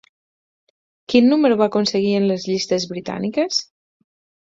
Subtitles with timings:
[1.13, 3.65] Quin número va aconseguir en les llistes britàniques?